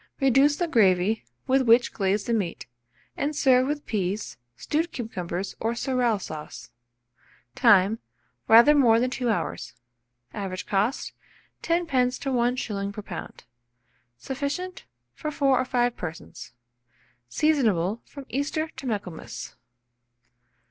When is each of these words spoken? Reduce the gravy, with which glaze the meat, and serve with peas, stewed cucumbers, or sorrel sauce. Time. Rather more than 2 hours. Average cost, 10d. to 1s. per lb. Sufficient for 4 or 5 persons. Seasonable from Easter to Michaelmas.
Reduce 0.19 0.55
the 0.55 0.67
gravy, 0.67 1.25
with 1.45 1.61
which 1.61 1.93
glaze 1.93 2.23
the 2.23 2.33
meat, 2.33 2.65
and 3.15 3.35
serve 3.35 3.67
with 3.67 3.85
peas, 3.85 4.35
stewed 4.57 4.91
cucumbers, 4.91 5.53
or 5.59 5.75
sorrel 5.75 6.17
sauce. 6.17 6.71
Time. 7.53 7.99
Rather 8.47 8.73
more 8.73 8.99
than 8.99 9.11
2 9.11 9.29
hours. 9.29 9.75
Average 10.33 10.65
cost, 10.65 11.13
10d. 11.61 12.19
to 12.19 12.29
1s. 12.31 12.91
per 12.91 13.03
lb. 13.03 13.41
Sufficient 14.17 14.85
for 15.13 15.29
4 15.29 15.59
or 15.59 15.65
5 15.65 15.95
persons. 15.95 16.53
Seasonable 17.29 18.01
from 18.03 18.25
Easter 18.29 18.69
to 18.69 18.87
Michaelmas. 18.87 19.53